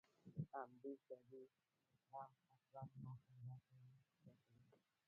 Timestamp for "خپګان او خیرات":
2.49-3.61